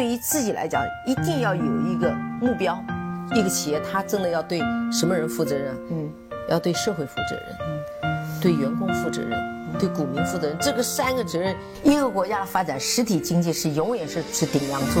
[0.00, 2.10] 对于自己来讲，一定要有一个
[2.40, 2.82] 目标。
[3.34, 4.58] 一个企业，它真的要对
[4.90, 5.76] 什么人负责任？
[5.90, 6.10] 嗯，
[6.48, 7.44] 要对社会负责任，
[8.04, 9.38] 嗯，对员工负责任，
[9.78, 10.56] 对股民负责任。
[10.58, 15.00] 这个三个责任，一个国家的发展，实体经济是永远是是顶梁柱。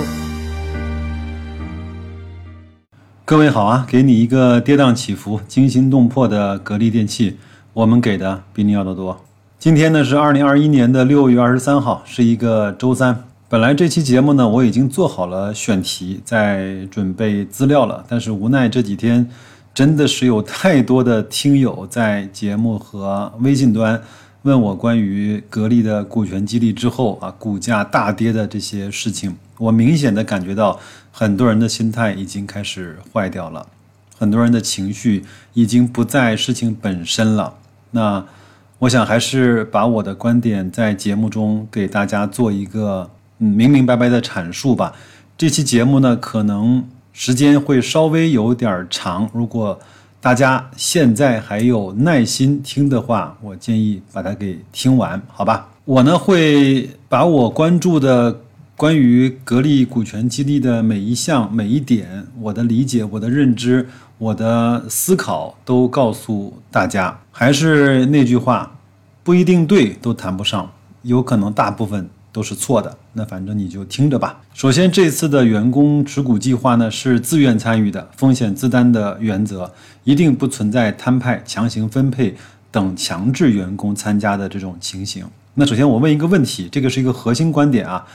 [3.24, 7.38] 各位好啊，给你一个跌宕起伏、惊心动魄的格力电器，
[7.72, 9.18] 我们给的比你要的多。
[9.58, 13.24] 今天呢是二零二一年的六月二十三号，是一个周三。
[13.50, 19.28] 本来这期节目呢，我已经做好了选题，在准备资料了，但是无奈这几天
[19.74, 24.00] 真的是有太多的听友在节目和微信端
[24.42, 30.78] 问我关于格力的股权激励之后啊，股价大跌的这些事情，我明显的感觉到
[31.10, 33.66] 很多人的心态已经开始坏掉了，
[34.16, 35.24] 很多人的情绪
[35.54, 37.54] 已经不在事情本身了。
[37.90, 38.24] 那
[38.78, 43.10] 我想还是把我的观点在节目中给大家做一个。
[43.40, 44.92] 嗯，明明白白的阐述吧。
[45.36, 49.28] 这期节目呢，可能时间会稍微有点长。
[49.32, 49.78] 如果
[50.20, 55.68] 大家现在还有耐心听的话，我建议把它给听完，好吧？
[55.86, 58.40] 我呢会把我关注的
[58.76, 67.18] 关于格力股权激励的每一项、每一点，我的理解、我的认知、我的思考都告诉大家。
[67.32, 68.76] 还是那句话，
[69.24, 72.10] 不一定对，都谈不上，有可能大部分。
[72.32, 74.40] 都是错的，那反正你就听着吧。
[74.54, 79.72] 首先，这次的员工持股计划呢是自愿参与的，风险自担的原则，
[80.04, 82.36] 一定不存在摊派、强行分配
[82.70, 85.24] 等强制员工参加的这种情形。
[85.54, 88.06] 那首先我问一个问题，这个是一个核心观点啊，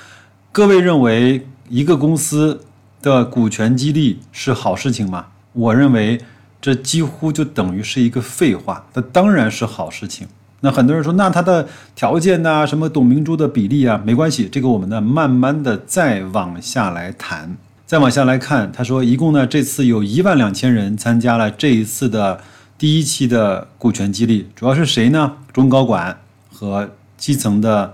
[0.51, 2.61] 各位认为一个公司
[3.01, 5.27] 的股权激励是好事情吗？
[5.51, 6.21] 我认为
[6.61, 10.27] 这几乎就等于是一个废话，那当然是好事情。
[10.61, 18.71] 那很多人说，那他的条件呐，什么董明珠的比例啊，没关系，这个我们呢慢慢的再往下来谈，再往下来看。
[18.71, 22.39] 他说，一共呢这次有一万两千人参加了这一次的
[22.79, 25.33] 第一期的股权激励，主要是谁呢？
[25.53, 26.17] 中高管
[26.51, 27.93] 和基层的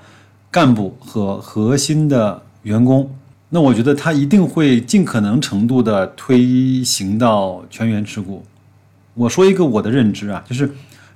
[0.50, 3.14] 干部和核心的员工。
[3.50, 8.46] 那我觉得他一定会尽可能程度的推行到全员持股。
[9.16, 10.72] 我说一个我的认知啊，就是。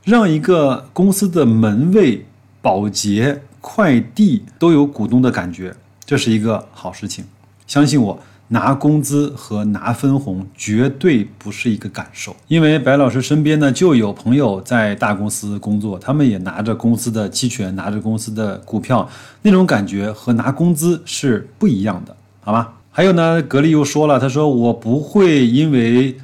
[0.06, 2.24] 让一个公司的门卫、
[2.62, 7.26] 保洁、快递都有股东的感觉，这是一个好事情。
[7.66, 12.36] 相信我，拿工资和拿分红绝对不是一个感受。
[12.48, 19.10] 因为白老师身边呢就有朋友在大公司工作，他们也拿着公司的期权，拿着公司的股票，
[19.42, 22.68] 那种感觉和拿工资是不一样的，好吗？
[22.92, 26.16] 还有呢，格力又说了，他说我不会因为。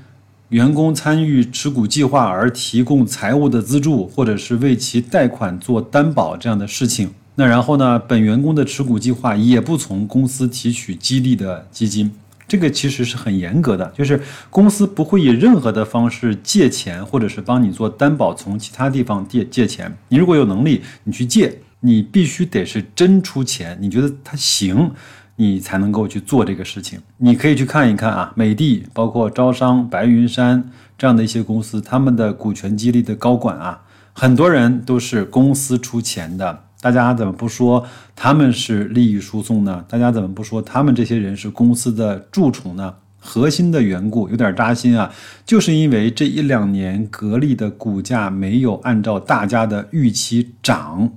[0.51, 7.09] 员工参与持股计划而提供财务的资助，或者是为其贷款做担保这样的事情。
[7.35, 7.97] 那然后呢？
[7.97, 12.11] 本员工的持股计划也不从公司提取激励的基金。
[12.49, 19.97] 这个其实是很严格的，就是公司不会以任何的方式借钱，或者是帮你做担保，从其他地方借借钱。
[20.09, 24.91] 你如果有能力，你去借，你必须得是真出钱，你觉得他行。
[25.35, 26.99] 你才能够去做这个事情。
[27.17, 33.81] 你可以去看一看啊，美的、包括招商、白云山这样的一些公司，他们的股权激励的高管啊，
[34.13, 36.63] 很多人都是公司出钱的。
[36.81, 39.85] 大家怎么不说他们是利益输送呢？
[39.87, 42.95] 大家怎么不说他们这些人是公司的蛀虫呢？
[43.23, 45.13] 核心的缘故有点扎心啊，
[45.45, 51.11] 就是因为这一两年格力的股价没有按照大家的预期涨。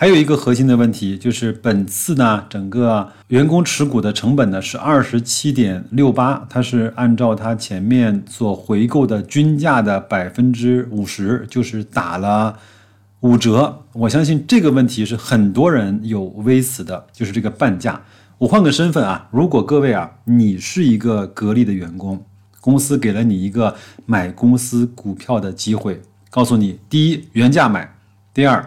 [0.00, 12.56] 还有一个核心的问题就是，本次呢，整个员工持股的成本呢是二十七点六八，它是按照它前面所回购的均价的百分之五十，就是打了
[13.22, 13.82] 五折。
[13.92, 18.00] 我相信这个问题是很多人有微词的，就是这个半价。
[18.38, 22.24] 我换个身份啊，如果各位啊，你是一个格力的员工，
[22.60, 23.74] 公司给了你一个
[24.06, 27.96] 买公司股票的机会，告诉你，第一原价买，
[28.32, 28.64] 第二。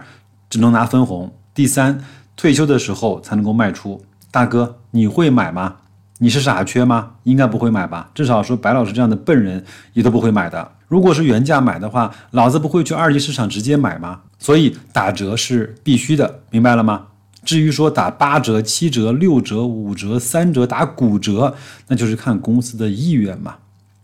[0.52, 1.34] 只能拿分红。
[1.56, 2.04] 第三，
[2.36, 4.04] 退休的时候才能够卖出。
[4.30, 5.78] 大哥，你会买吗？
[6.20, 7.14] 你是傻缺吗？
[7.24, 8.12] 应该不会买吧？
[8.14, 10.74] 至少说白老师这样的笨人也都不会买的。
[10.88, 14.20] 如果是原价买的话，老子不会去二级市场直接买吗？
[14.38, 17.08] 所以打折是必须的，明白了吗？
[17.46, 21.56] 至于说打八折、七折、六折、五折、三折打骨折，
[21.88, 23.56] 那就是看公司的意愿嘛。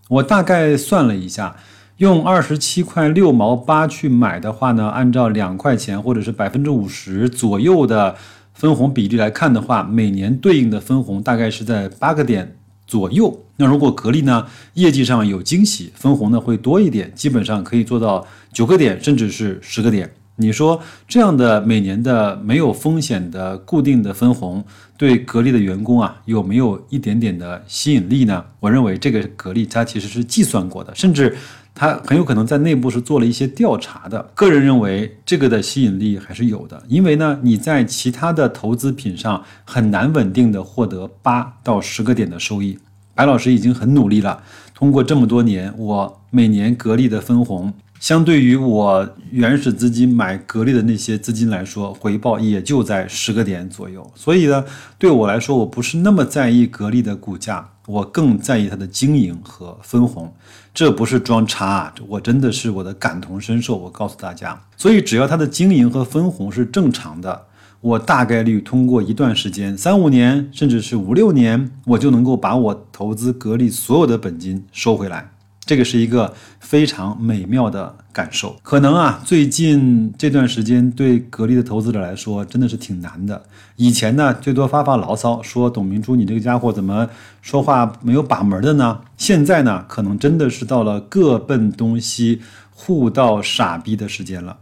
[0.07, 1.57] 我大概算了一下。
[1.97, 8.15] 用二十七块六毛八去买的话呢，按照两块钱或者是百分之五十左右的
[8.53, 12.55] 分红比例来看的话，每年对应的分红大概是在八个点
[12.85, 13.43] 左右。
[13.55, 14.45] 那如果格力呢
[14.75, 20.11] 业绩上有惊喜，分红呢会多一点，基本上可以做到九个点甚至是十个点。
[20.39, 24.63] 你说这样的每年的没有风险的固定的分红，
[24.95, 28.45] 对格力的员工啊有没有一点点的吸引力呢？
[28.59, 31.35] 我认为这个格力它其实是计算过的，甚至
[31.77, 34.31] 他很有可能在内部是做了一些调查的。
[34.33, 42.79] 个人认为这个的吸引力还是有的，因为呢你在其他的投资品上很难稳定的获得八到十个点的收益。
[43.13, 44.41] 白老师已经很努力了，
[44.73, 47.73] 通过这么多年，我每年格力的分红。
[47.99, 54.09] 相对于我原始资金买格力的那些资金来说，回报也就在十个点左右。
[54.15, 54.63] 所以呢，
[54.99, 60.31] 对我来说，我不是那么在意格力的股价，我更在意它的经营和分红。
[60.73, 63.75] 这不是装叉啊，我真的是我的感同身受。
[63.75, 67.47] 我告诉大家，所以只要它的经营和分红是正常的，
[67.81, 75.31] 我大概率通过一段时间，三五年，甚至是五六年，我就能够把我投资格力所有的本金收回来。
[75.67, 78.55] 这个是一个非常美妙的感受。
[78.63, 83.43] 可能啊，最近这段时间对格力的投资者来说真的是挺难的。
[83.75, 87.07] 以前呢，最多发发牢骚，说董明珠你这个家伙怎么
[87.41, 89.01] 说话没有把门的呢？
[89.17, 92.41] 现在呢，可能真的是到了各奔东西、
[92.71, 94.57] 互道傻逼的时间了。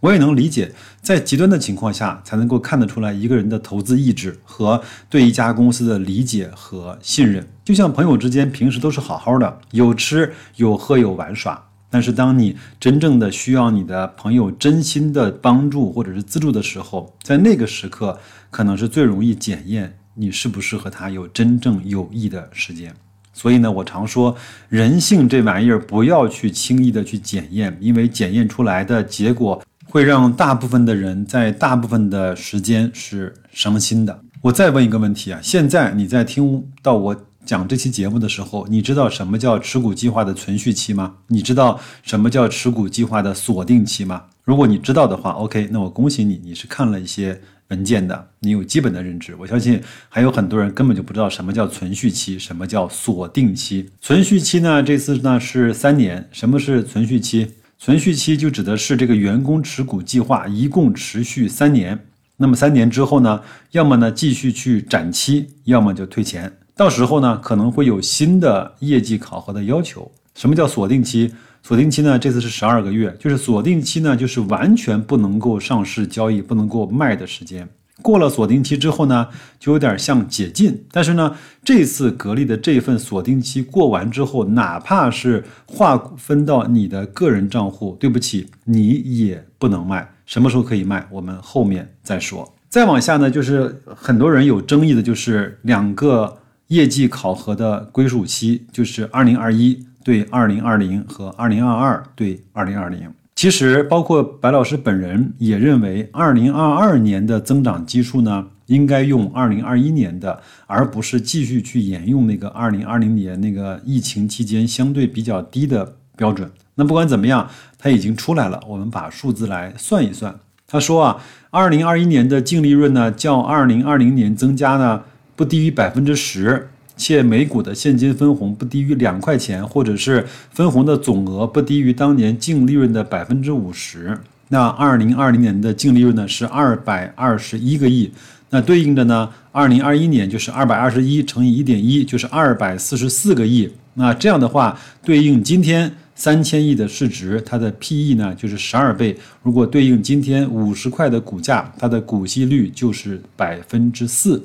[0.00, 7.46] 我也能理解，在极端的情况下，才能够看得出来一个人的投资意志和对一家公司的理解和信任。
[7.64, 18.18] 就像朋友之间平时都是好好的，有吃有喝有玩耍，但是当你真正的需要你的朋友真心的帮助或者是资助的时候，在那个时刻，
[18.50, 22.94] 可能是最容易检验你是不是和他有真正有益的时间。
[23.32, 24.36] 所以呢，我常说，
[24.68, 29.62] 人性这玩意儿不要去轻易的去检验，因为检验出来的结果。
[29.90, 34.20] 会让大部分的人在大部分的时间是伤心的。
[34.40, 41.16] 我再问一个问题啊，现在你在听到我讲这期节目的时候，你知道什么叫持股计划的存续期吗？
[41.26, 44.22] 你知道什么叫持股计划的锁定期吗？
[44.44, 49.34] 如果你知道的话，OK，那我恭喜你，你是看了一些文件的，你有基本的认知。
[49.38, 53.90] 我相信还有很多人根本就不知道什么叫存续期，什么叫锁定期。
[54.00, 56.28] 存续期呢，这次呢是三年。
[56.30, 57.48] 什么是存续期？
[57.82, 61.98] 存续期就指的是这个员工持股计划一共持续三年，
[62.36, 63.40] 那么三年之后呢，
[63.70, 66.52] 要么呢继续去展期，要么就退钱。
[66.76, 70.12] 到时候呢，可能会有新的业绩考核的要求。
[70.34, 71.32] 什么叫锁定期？
[71.62, 77.66] 锁定期呢，这次是十二个月，就是锁定期呢，就是完全不能够上市交易、不能够卖的时间。
[78.02, 79.26] 过了锁定期之后呢，
[79.58, 80.84] 就有点像解禁。
[80.90, 88.88] 但是呢，这次格力的这份锁定期过完之后，哪怕是划分到你的个人账户，对不起，你
[89.18, 90.08] 也不能卖。
[90.26, 91.06] 什么时候可以卖？
[91.10, 92.52] 我们后面再说。
[92.68, 96.38] 再往下呢，就是很多人有争议的，就是两个
[96.68, 103.12] 业绩考核的归属期，就是二零二一对二零二零和二零二二对二零二零。
[103.40, 116.50] 其实，包括白老师本人也认为，二零二二年的增长基数呢，应该用二零二一年的，而不是继续去沿用那个二零二零年那个疫情期间相对比较低的标准。
[116.74, 117.48] 那不管怎么样，
[117.78, 120.38] 它已经出来了，我们把数字来算一算。
[120.66, 125.04] 他说啊，二零二一年的净利润呢，较二零二零年增加呢，
[125.34, 126.68] 不低于百分之十。
[127.00, 134.18] 且每股的现金分红不低于两块钱，或者是分红的总额不低于当年净利润的百分之五十。
[134.48, 138.12] 那二零二零年的净利润呢是二百二十一个亿，
[138.50, 143.70] 那对应的呢，二零二一年就是二百二十一乘以一点一，就是二百四十四个亿。
[143.94, 149.16] 那这样的话，对应今天三千亿的市值，它的 P/E 呢就是十二倍。
[149.42, 154.42] 如果对应今天五十块的股价，它的股息率就是百分之四。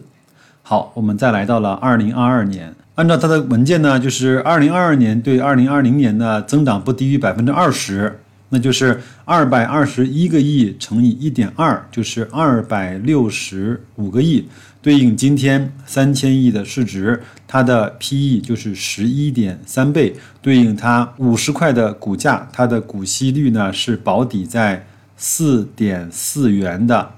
[0.68, 8.20] 好，我们再来到了二零二二年，按照它的文件呢，就是二零二二年对二零二零年的增长不低于百分之二十，
[8.50, 14.48] 那就是二百二十一个亿乘以一点二，就是二百六十五个亿，
[14.82, 27.12] 对应今天三千亿的市值，它的 P/E 就是十一点三倍，对应它五十块的股价，它的股息率呢是保底在四点四元的，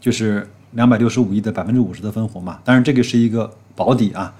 [0.00, 0.48] 就是。
[0.74, 4.34] 两百六十五亿的百分之五十的分红嘛，当然这个是一个保底啊，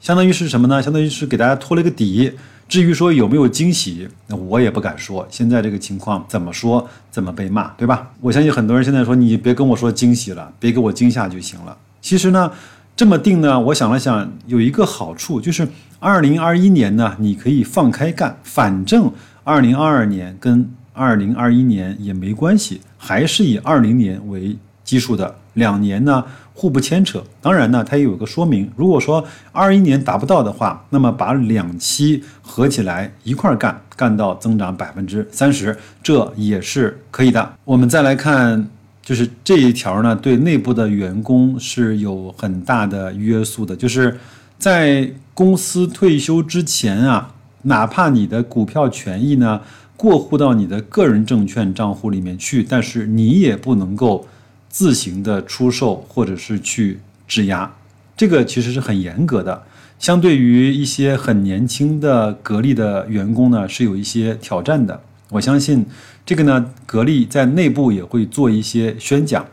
[0.00, 0.82] 相当于是什么呢？
[0.82, 2.32] 相当于是给大家托了个底。
[2.68, 5.26] 至于说有没有惊喜，那我也不敢说。
[5.30, 8.10] 现在这个情况怎么说怎么被骂，对吧？
[8.20, 11.76] 我相信很多人现在说你别跟我说惊喜了，别给我惊吓就行了。
[12.00, 12.50] 其实呢，
[12.96, 19.12] 这么定呢，我想了想，有一个好处就是二零二一年呢，你可以放开干，反正
[19.44, 24.56] 二零二二年跟二零二一年也没关系，还是以二零年为。
[24.92, 26.22] 基数的，两年呢
[26.52, 27.24] 互不牵扯。
[27.40, 37.54] 当然呢，它也有个说明，如果说二一年达不到的话，那么把两期合起来一块儿干，干到增长百分之三十，这也是可以的。
[37.64, 38.68] 我们再来看，
[39.02, 44.18] 就是这一条呢，对内部的员工是有很大的约束的，就是
[44.58, 47.32] 在公司退休之前啊，
[47.62, 49.58] 哪怕你的股票权益呢。
[49.94, 54.26] 过户到你的个人证券账户里面去，但是你也不能够
[54.72, 56.98] 自行的出售或者是去
[57.28, 57.70] 质押，
[58.16, 59.62] 这个其实是很严格的。
[59.98, 65.00] 相对于一些很年轻的格力的员工呢，是有一些挑战的。
[65.28, 65.86] 我相信
[66.26, 69.46] 这个呢，格力在内部也会做一些宣讲。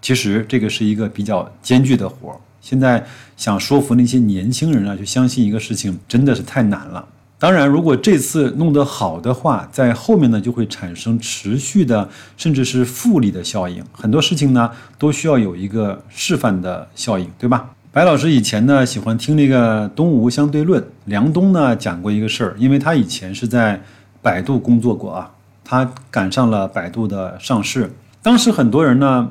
[0.00, 2.36] 其实这个是一个比较艰巨的活儿。
[2.60, 3.04] 现在
[3.36, 7.06] 想说服那些年轻人啊，去相信一个事情，真的是太难了。
[7.42, 13.84] 当然，如果这次弄得好的话，在后面呢就会产生持续的，甚至是复利的效应。
[13.90, 17.70] 很多事情呢都需要有一个示范的效应，对吧？
[17.90, 23.82] 白老师以前呢喜欢听那个《东吴相对论》，梁冬呢讲过一个事儿，因为他以前是在
[24.22, 25.28] 百度工作过啊，
[25.64, 27.90] 他赶上了百度的上市，
[28.22, 29.28] 当时很多人呢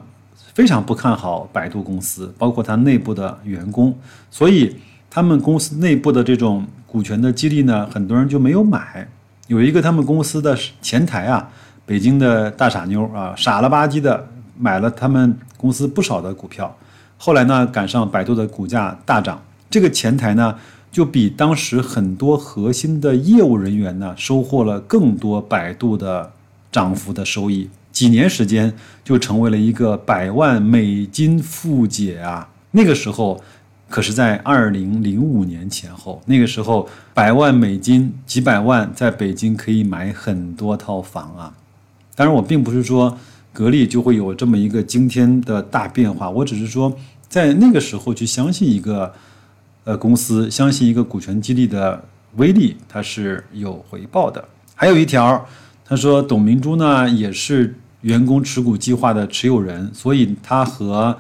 [0.53, 3.97] 非常不看好百度公司，包括他内部的员工，
[4.29, 4.75] 所以
[5.09, 6.67] 他们公司内部的这种。
[6.91, 9.07] 股权的激励呢，很多人就没有买。
[9.47, 11.49] 有一个他们公司的前台啊，
[11.85, 14.27] 北京的大傻妞啊，傻了吧唧的
[14.59, 16.75] 买了他们公司不少的股票。
[17.17, 20.53] 后来呢，赶上百度的股价大涨，这个前台呢，
[20.91, 26.29] 就比当时很多核心的业务人员呢，收获了更多百度的
[26.73, 27.69] 涨幅的收益。
[27.93, 28.73] 几年时间
[29.05, 32.49] 就成为了一个百万美金富姐啊！
[32.71, 33.41] 那个时候。
[33.91, 41.53] 可是，在二零零五年前后，那个时候，百万美金、几百万，在北京可以买很多套房啊。
[42.15, 43.17] 当然，我并不是说
[43.51, 46.95] 格力就会有这么一个惊天的大变化，我只是说，
[47.27, 49.13] 在那个时候去相信一个
[49.83, 52.01] 呃公司，相信一个股权激励的
[52.37, 54.41] 威力，它是有回报的。
[54.73, 55.45] 还有一条，
[55.83, 61.17] 他说董明珠呢也是员工持股计划的持有人，所以他和。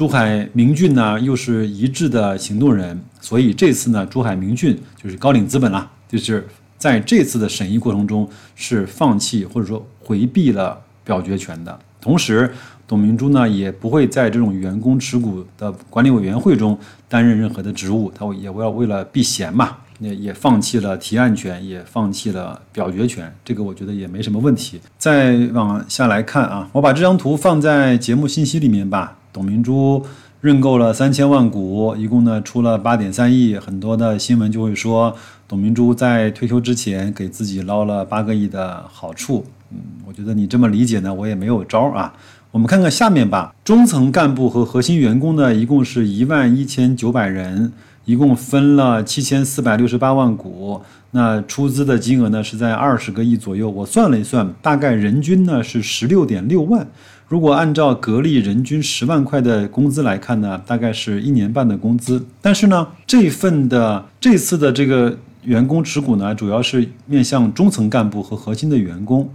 [0.00, 11.78] 珠海明骏呢，又是一致的行动人，所以这次呢，珠海明骏就是高瓴资本啦，就是在这次的审议过程中是放弃或者说回避了表决权的。
[12.00, 12.50] 同时，
[12.88, 23.30] 董明珠呢也不会在这种员工持股的管理委员会中担任任何的职务，他也要为了避嫌嘛，也也放弃了提案权，也放弃了表决权。
[23.44, 24.80] 这个我觉得也没什么问题。
[24.96, 29.18] 再往下来看啊，我把这张图放在节目信息里面吧。
[29.32, 30.04] 董明珠
[30.40, 33.56] 认购了三千万股，一共呢出了八点三亿。
[33.56, 35.14] 很多的新闻就会说，
[35.46, 39.44] 董明珠在退休之前给自己捞了八个亿的好处。
[39.70, 42.12] 嗯，我觉得你这么理解呢，我也没有招啊。
[42.50, 43.54] 我们看看下面吧。
[43.62, 47.72] 中层干部和核心员工呢，一共是一万一千九百人，
[48.04, 50.80] 一共分了七千四百六十八万股。
[51.12, 53.70] 那出资的金额呢是在二十个亿左右。
[53.70, 56.88] 我算了一算，大概人均呢是十六点六万。
[57.30, 62.26] 如果按照格力人均十万块的工资来看呢，大概是一年半的工资。
[62.42, 69.32] 但是呢，这份的这次的这个员工持股呢，主要是面向中层干部和核心的员工。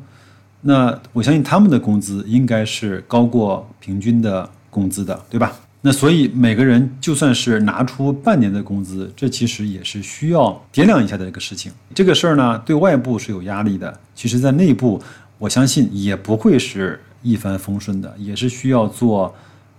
[0.60, 5.54] 那我相信他们的工资应该是高过平均的工资的，对吧？
[5.80, 11.72] 那所以每个人就算是拿出半年的工资，这其实也是需要掂量一下的一个事情。
[11.94, 15.02] 这个事儿呢，对外部是有压力的，其实在内部，
[15.38, 17.00] 我相信也不会是。
[17.26, 19.34] 一帆风顺的，也是需要做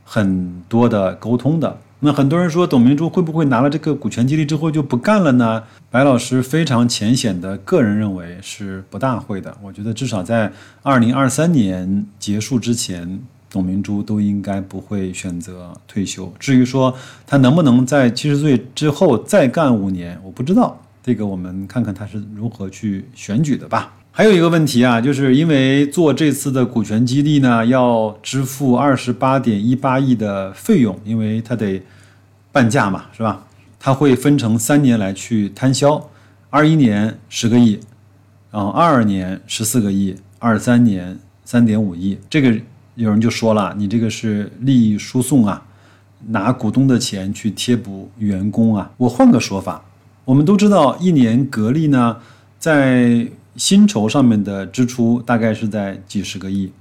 [0.04, 1.78] 很多的沟通的。
[2.00, 5.62] 那很多人说，董明珠会不会拿了这个股权激励之后就不干了呢？
[5.90, 9.56] 白老师非常浅显的个人认为是不大会的。
[9.62, 16.30] 我觉得至少在二零二三年结束之前，董明珠都应该不会选择退休。
[16.38, 16.94] 至于说
[17.26, 20.78] 他能不能在七十岁之后再干五年，我不知道。
[21.02, 23.94] 这个我们看看他是如何去选举的吧。
[24.18, 31.82] 还有一个问题啊，就是因为做这次的股权激励呢，要支付二十八点一八亿的费用，因为它得
[32.50, 33.44] 半价嘛，是吧？
[33.78, 36.08] 它会分成三年来去摊销，
[36.48, 37.78] 二一年十个亿，
[38.50, 42.16] 然后二二年十四个亿，二三年三点五亿。
[42.30, 42.58] 这个
[42.94, 45.62] 有人就说了，你这个是利益输送啊，
[46.28, 48.90] 拿股东的钱去贴补员工啊。
[48.96, 49.84] 我换个说法，
[50.24, 52.16] 我们都知道，一年格力呢，
[52.58, 56.72] 在薪酬上面的支出大概是在几十个亿，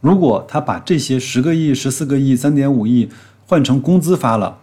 [0.00, 3.08] 如果他把这些十个亿、十四个亿、三点五亿
[3.46, 4.58] 换成工资发了，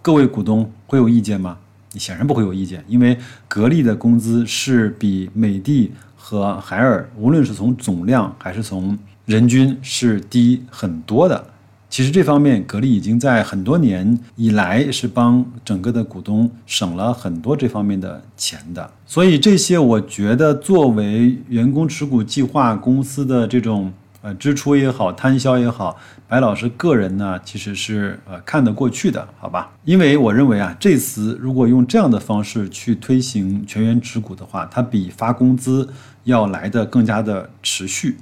[0.00, 1.58] 各位股东会有意见吗？
[1.92, 11.46] 你显然不会有意见，因为格力的工资是比美的和海尔，无论是从总量还是从人均是低很多的。
[11.88, 18.90] 其实这方面，格力已经在很多年以来是帮整个的股东省了很多这方面的钱的。
[19.06, 29.72] 所以这些，我觉得作为员工持股计划公司的这种呃支出也好，摊销也好，白老师个人呢其实是呃看得过去的，好吧？
[29.84, 35.88] 因为我认为啊，这次如果用这样的方式去推行全员持股的话，它比发工资
[36.24, 38.16] 要来的更加的持续。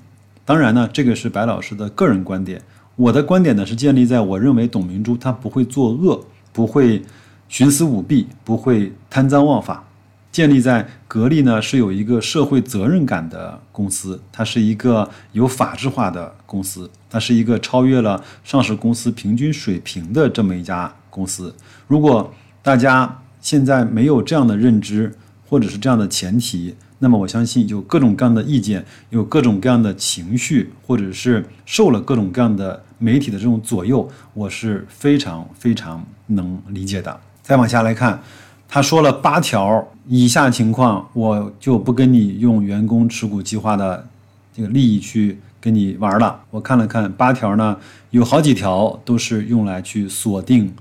[0.45, 2.61] 当然呢，这个是白老师的个人观点。
[2.97, 7.03] 我的观点呢是建立在我认为董明珠她不会作恶，不会
[7.51, 9.85] 徇私舞弊，不会贪赃枉法。
[10.31, 21.55] 建立在格力呢是有一个社会责任感的公司，它是一个有法制化的公司，它是一个超越了上市公司平均水平的这么一家公司。
[21.87, 22.33] 如果
[22.63, 25.13] 大家现在没有这样的认知，
[25.49, 26.75] 或者是这样的前提。
[27.01, 37.21] 那么我相信有各种各样的意见，有各种各样的情绪，或者是受了各种各样的媒体的这种左右，我是非常非常能理解的。
[37.43, 38.23] 再往下来看，
[38.69, 44.07] 他说了八条以下情况，我就不跟你用员工持股计划的
[44.55, 46.41] 这个利益去跟你玩了。
[46.51, 47.77] 我看了看八条呢，
[48.11, 50.73] 有好几条都是用来去锁定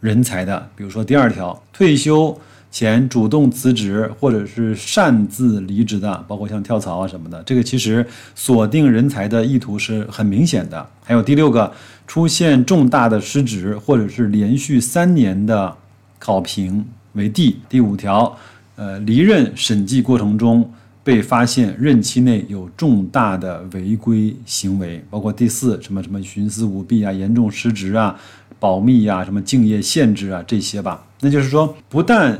[0.00, 2.38] 人才的，比如说第二条，退休。
[2.72, 10.88] 前主动辞职或者是擅自离职的，包括像跳槽啊什么的，这个其实锁定人才的意图是很明显的。
[11.04, 11.70] 还有第六个，
[12.06, 15.76] 出现重大的失职或者是连续三年的
[16.18, 17.58] 考评为第。
[17.68, 18.34] 第五条，
[18.76, 20.68] 呃，离任审计过程中
[21.04, 28.18] 被发现任期内有重大的违规行为，包括第四什么什么徇私舞弊啊、严重失职啊、
[28.58, 31.04] 保密呀、什么竞业限制啊这些吧。
[31.20, 32.38] 那就是说，不但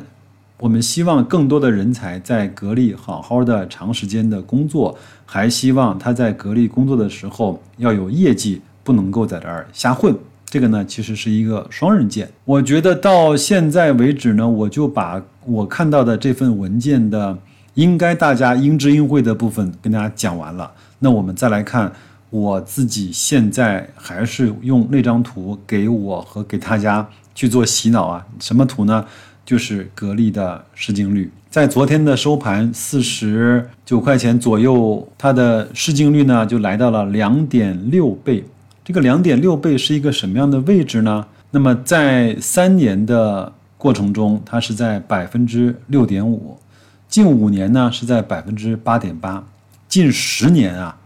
[0.62, 10.16] 我们希望更多的人才在格力好好的长时间的工作，还希望他在格力工作的时候要有业绩，不能够在这儿瞎混。
[10.45, 12.31] 这个呢，其实是一个双刃剑。
[12.45, 17.37] 我觉得到现在为止呢，我就把我看到的这份文件的
[17.75, 20.71] 应该大家应知应会的部分跟大家讲完了。
[21.00, 21.92] 那我们再来看
[22.31, 27.04] 我自己现在还是用那张图给我和给大家
[27.35, 28.25] 去做洗脑啊？
[28.38, 29.04] 什么图呢？
[29.45, 38.45] 就是格力的市净率，在昨天的收盘四十九块钱左右，它的市净率呢就来到了两点六倍。
[38.85, 41.26] 这个两点六倍是一个什么样的位置呢？
[41.50, 46.57] 那么在三年的过程中，它是在百分之六点五；
[47.09, 49.45] 近五年呢是在百分之八点八；
[49.89, 50.97] 近十年啊，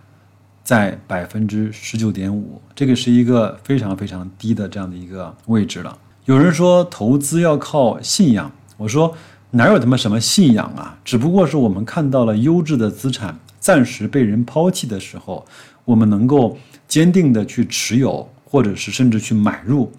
[0.63, 2.61] 在百分之十九点五。
[2.75, 5.97] 这个是一个非常非常低的这样的一个位置了。
[6.27, 9.17] 有人说投资要靠信仰，我说
[9.53, 10.99] 哪有他妈什么信仰啊？
[11.05, 15.47] 只不过是我们看到了优质的资产暂时被人抛弃的时候，
[15.85, 16.59] 我们能够
[16.89, 19.93] 坚定的去持有，或者是甚至去买入。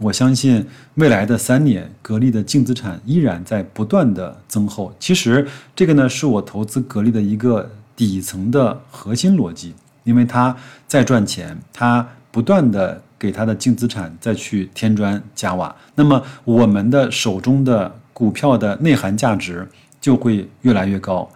[0.00, 0.66] 我相信
[0.96, 4.94] 未来的三年，格力的净资产依然在不断的增厚。
[5.00, 9.72] 其实这个呢，是我投资格力的一个底层的核心逻辑，
[10.04, 10.54] 因为它
[10.86, 13.02] 在赚钱，它不断的。
[13.20, 19.68] 给它的净资产再去添砖加瓦，那么我们的手中的股票的内涵价值
[20.00, 21.30] 就会越来越高，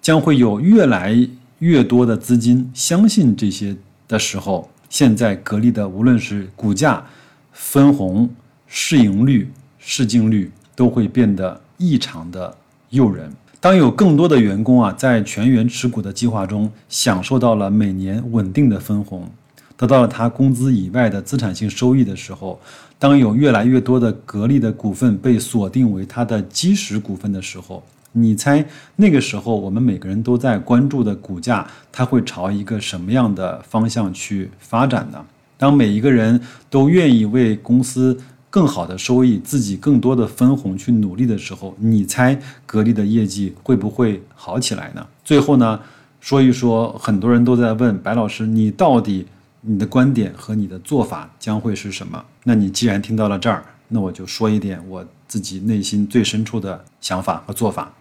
[0.00, 7.04] 将会有越来越多的资金相信这些的时候，现在格力的无论是股价、
[7.52, 8.30] 分红、
[8.68, 12.56] 市盈率、市净率都会变得异常的
[12.90, 13.32] 诱人。
[13.58, 19.28] 当有更多的员工啊在全员持股的计划中享受到了每年稳定的分红。
[19.76, 22.58] 得到了他工资以外的资产性收益的时候，
[22.98, 28.64] 当有越来越多的格力的股份被锁定为他的基石股份的时候，你猜
[28.96, 35.22] 那个时候我们每个人都在关注的股价，它会朝一个什么样的方向去发展呢？
[35.58, 45.06] 当每一个人都愿意为公司更好的收益、自己更多的分红去努力的时候，你猜格力的业绩会不会好起来呢？
[45.22, 45.78] 最后呢，
[46.20, 49.26] 说一说，很多人都在问白老师，你到底？
[49.68, 52.24] 你的观点和你的做法将会是什么？
[52.44, 57.92] 那你既然听到了这儿，那我就说一点我自己内心最深处的想法和做法。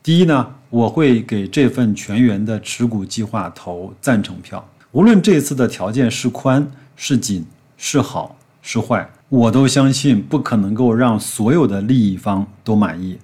[0.00, 4.64] 第一呢，我会给这份全员的持股计划投赞成票。
[4.92, 7.44] 无论这次的条件是宽是紧
[7.76, 13.18] 是好是坏，我都相信不可能够让所有的利益方都满意。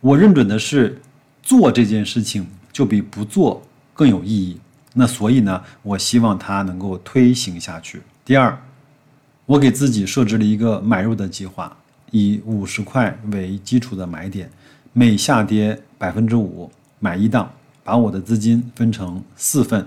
[0.00, 1.00] 我认准的是，
[1.42, 3.62] 做这件事情就比不做
[3.94, 4.58] 更有意义。
[4.94, 8.02] 那所以呢，我希望它能够推行下去。
[8.24, 8.58] 第二，
[9.46, 11.76] 我给自己设置了一个买入的计划，
[12.10, 14.50] 以五十块为基础的买点，
[14.92, 17.50] 每下跌百分之五买一档，
[17.84, 19.86] 把我的资金分成四份，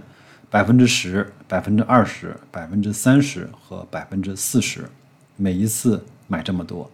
[0.50, 4.90] 百分之十、百分之二十、百分之三十和百分之四十，
[5.36, 6.90] 每一次买这么多，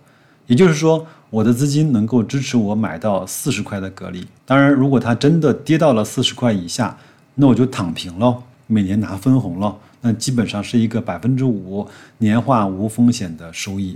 [0.48, 4.28] 也就是说，我的资金能够支持我买到四十块的格力。
[4.46, 6.98] 当然，如果它真的跌到了四十块以下，
[7.40, 9.78] 那我就躺平喽，每年拿分红喽。
[10.02, 13.96] 那基本上是一个百分之五年化无风险的收益。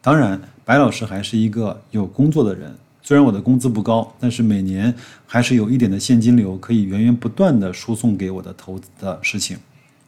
[0.00, 4.94] 当然，白老师还是一个有工作的人，虽然我的工资不高，但是每年
[5.26, 9.58] 还是有一点的现金流，可以源源不断的输送给我的投资的事情。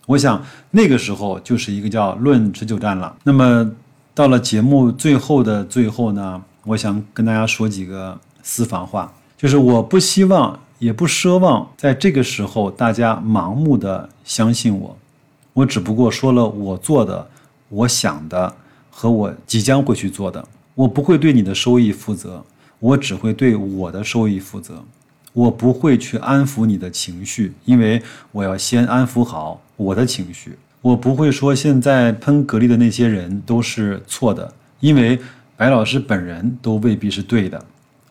[0.06, 3.16] 我想那个时候就是一个叫论持久战了。
[3.24, 3.68] 那么
[4.14, 14.96] 到了节目最后的最后呢，我想跟大家说几个私房话，就是我不希望也不奢望在这个时候大家盲目的相信我。
[15.52, 17.28] 我只不过说了我做的、
[17.68, 18.52] 我想的
[18.90, 20.42] 和我即将会去做的。
[20.74, 22.42] 我不会对你的收益负责，
[22.78, 24.82] 我只会对我的收益负责。
[25.34, 30.56] 我不会去安抚你的情绪，因为我要先安抚好我的情绪。
[30.80, 35.18] 我不会说现在喷格力的那些人都是错的，因为
[35.58, 37.62] 白老师本人都未必是对的。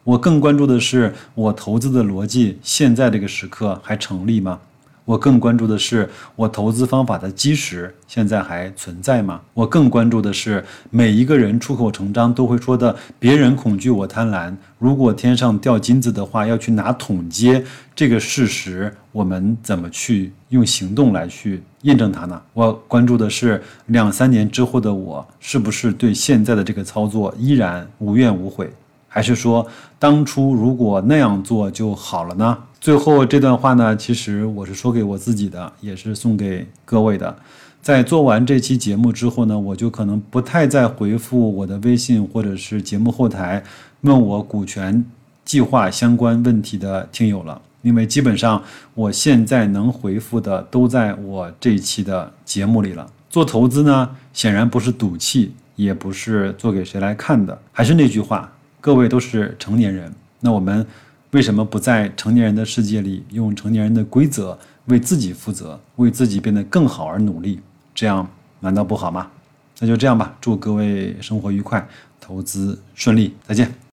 [0.03, 4.59] 我更关注的是我投资的逻辑，现在这个时刻还成立吗？
[5.05, 9.41] 我更关注的是，我投资方法的基石现在还存在吗？
[9.55, 14.55] 我更关注的是，每一个人出口成章都会说的“别人恐惧，我贪婪”。
[14.77, 17.63] 如果天上掉金子的话，要去拿桶接
[17.95, 22.39] 这个事实，我们怎么去用行动来去验证它呢？
[22.53, 28.71] 我关注的是，两三年之后的我，是不是对现在的这个操作依然无怨无悔？
[29.09, 29.67] 还是说，
[29.97, 32.57] 当初如果那样做就好了呢？
[32.79, 37.35] 最后这段话呢，其实我是说给我自己的，也是送给各位的。
[37.81, 43.61] 在做完这期节目之后呢，我就可能不太再回复我的微信或者是节目后台
[44.01, 45.03] 问我股权
[45.43, 48.61] 计划相关问题的听友了，因为基本上
[48.93, 53.09] 我现在能回复的都在我这一期的节目里了。
[53.29, 57.57] 做投资呢，显然不是赌气，也不是做给谁来看的。
[57.71, 60.85] 还是那句话，各位都是成年人，那我们。
[61.31, 67.59] 为什么不在成年人的世界里用成年人的规则为自己负责，为自己变得更好而努力？
[67.93, 68.27] 这样
[68.61, 69.29] 难道不好吗？
[69.77, 71.87] 那就这样吧，祝各位生活愉快，
[72.19, 73.71] 投资顺利，再见。